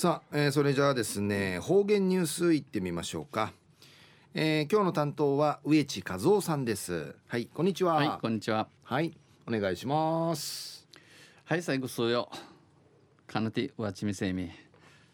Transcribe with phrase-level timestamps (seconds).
[0.00, 3.52] さあ、えー、それじゃあですね方言ニュースいってみましょうか、
[4.32, 7.14] えー、今日の担当は植地和夫さんです。
[7.26, 7.96] はいこんにちは。
[7.96, 8.66] はいこんにちは。
[8.82, 9.14] はい
[9.46, 10.88] お願いします。
[11.44, 12.30] はい最後そうよ。
[13.26, 14.50] かなてわちみせみ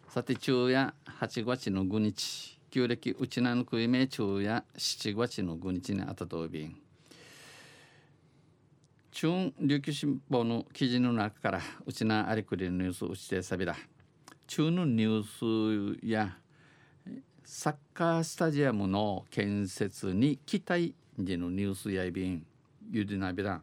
[0.09, 2.61] さて昼夜8月の5日。
[2.71, 6.77] 旧暦うちなのくいめ昼夜7月の5日にあたとびん。
[9.11, 13.77] 中琉球新報の記事の中からうちなありくりのニュースうちてさびだ
[14.46, 16.36] 中のニュースや
[17.45, 22.46] サッカースタジアムの建設に期待でのニュースやいびん
[22.90, 23.60] ゆでなびら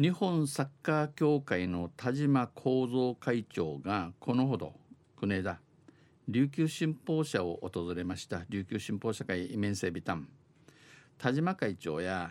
[0.00, 4.72] 日本サッカー協会の田島幸三会長がこのほど
[5.16, 5.58] 国枝
[6.28, 8.42] 琉球新報社を訪れました。
[8.48, 10.28] 琉球新報社会面接ビタン
[11.18, 12.30] 田島会長や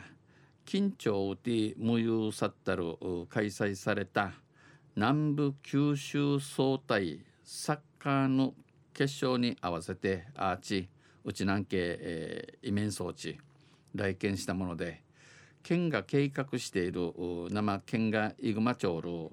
[0.65, 2.95] 緊張で無有さったる
[3.29, 4.33] 開催された
[4.95, 8.53] 南部九州総体サッカーの
[8.93, 10.87] 決勝に合わせてアーチ
[11.25, 13.39] 内南系、えー、イメン装置
[13.95, 15.01] 来県したもので
[15.63, 17.11] 県が計画している
[17.49, 19.31] 生県がイグマ町の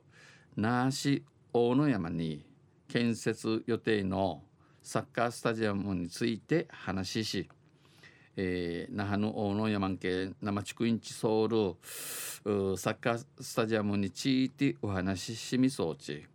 [0.56, 2.42] 那覇市大野山に
[2.88, 4.42] 建設予定の
[4.82, 7.48] サッカースタジアムについて話しし、
[8.42, 16.26] えー、那覇の大野山県生地区インチソウルサッカースタジアムについてお話ししみそうち。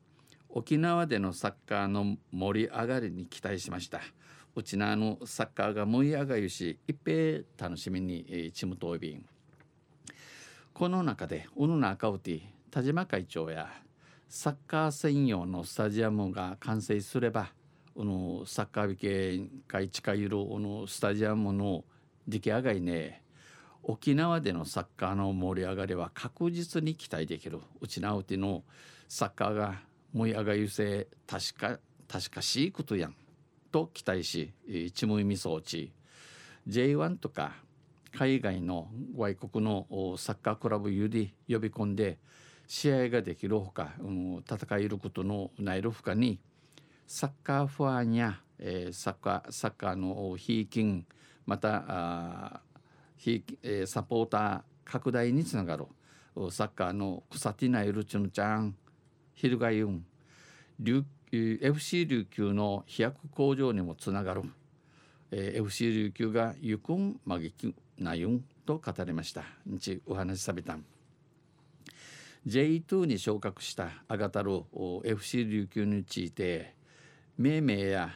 [0.50, 4.02] 沖縄でのサッカーの盛り上がりに期待しました。
[4.56, 9.26] うちなのサッカーが盛り上がるし一平楽しみに、えー、チムトービン
[10.74, 13.68] この中で小野中ウティ田島会長や
[14.30, 17.52] サッカー専用のスタジアムが完成すれば
[17.96, 21.84] このサッカービケ会近いるこのスタジアムの
[22.28, 23.22] 出来上がりね
[23.84, 27.60] 沖縄でのサッカーの盛り上がりは確実に期待できる。
[27.82, 28.64] うちなうての
[29.08, 29.82] サッカーが
[30.14, 33.16] 盛り上がりせ確か確かしいことやん
[33.72, 34.54] と期待し
[34.94, 35.92] ちむいみ装置
[36.68, 37.54] J1 とか
[38.16, 42.18] 海外の外国のサッカークラブより呼び込んで
[42.68, 46.40] 試合ができるほか、うん、戦えることのないるほかに
[47.06, 51.06] サッカーファンや、えー、サッカーサッカーのひいきん
[51.46, 52.62] またあ
[53.18, 55.86] ひ、えー、サポーター拡大につながる
[56.52, 58.76] サッカーの草ティナイルチュンちゃん
[59.34, 60.06] ヒルガユン
[61.32, 64.44] FC 琉球の飛躍向上にもつながる、
[65.32, 69.44] えー、FC 琉球がゆくんまぎきなゆんと語りました。
[69.66, 70.76] 日お話しさびた。
[70.76, 70.86] ん
[72.48, 74.64] J2 に昇格したアガタル
[75.04, 76.76] FC 琉球について
[77.38, 78.10] 命名や、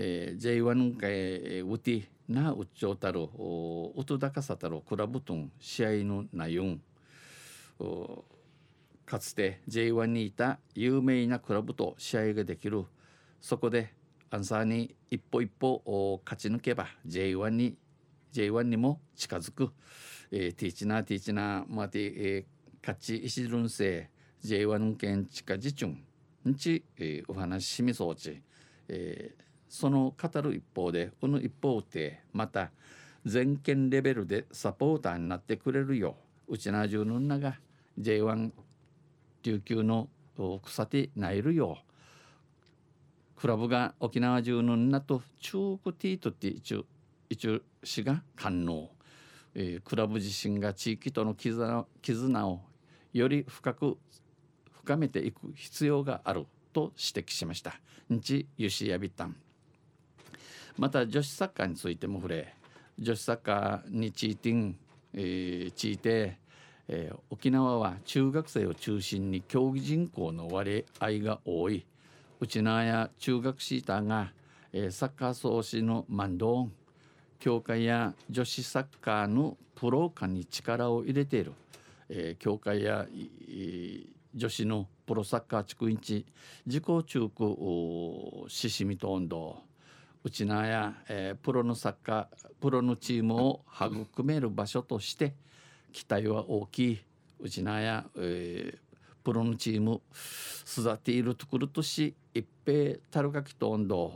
[0.00, 6.76] えー、J1 会ウティなうっちょうたるうとだかさたるクラブトン試合の内容。
[9.04, 12.84] かつて J1 にいた有名なクラブと試合ができる。
[13.40, 13.92] そこで
[14.30, 17.76] アンサーに一歩一歩勝ち抜けば J1 に
[18.32, 19.72] J1 にも近づく、
[20.30, 24.10] えー、ティーチナーティーチナーまて、えー、勝ち石るんせ
[24.44, 26.04] J1 県近じちゅん
[26.46, 28.42] んち、えー、お話しみそうち、
[28.88, 32.70] えー、その語る一方でこの一方でまた
[33.24, 36.16] 全県レベルでサポーターになってくれるよ
[36.48, 37.58] ううちなじゅうのんなが
[38.00, 38.50] J1
[39.42, 40.08] 琉球の
[40.64, 46.84] 草手ないるようクラブが沖縄中のんなと中国ティートって一応
[47.28, 48.88] 一応市が官能、
[49.54, 52.60] えー、クラブ自身が地域との絆絆を
[53.12, 53.98] より深く
[54.72, 57.78] 深めていく必要があると指摘しました。
[58.08, 59.36] 日ユシヤビタン
[60.78, 62.54] また女子サッカーについても触れ
[62.98, 64.50] 女子サッカーについて、
[65.14, 66.38] えー、ついて、
[66.88, 71.86] えー、沖縄は中学生を中心に競技人口の割合が多い。
[72.40, 74.32] 内縄や中学シーターが、
[74.72, 76.72] えー、サッカー創始のマンドーン
[77.38, 81.52] 協会や女子サッカーのプロ化に力を入れている、
[82.08, 83.06] えー、協会や
[84.34, 86.26] 女子のプロサッカー地区インチ
[86.66, 89.67] 自己中区シシミト運動
[90.24, 95.34] うちなや、えー、プロのサッカープロのチームを育める場所として
[95.92, 96.98] 期待は大きい。
[97.40, 98.78] うちなや、えー、
[99.24, 100.00] プロのチーム
[100.66, 104.12] 育ているところとし一平たるがきと運動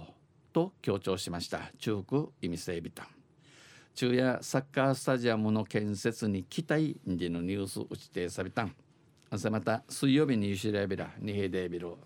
[0.52, 1.70] と強調しました。
[1.78, 3.06] 中国意味整備団。
[3.94, 6.98] 中夜サッカースタジアムの建設に期待。
[7.06, 8.74] でのニュース打ちてさびたん。
[9.30, 11.96] 朝また水曜日にゆしらびらにへでびろ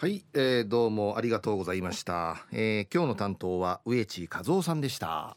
[0.00, 5.36] はい、えー、どうもありがとうございました、えー、今日の担当は植地和夫さんでした。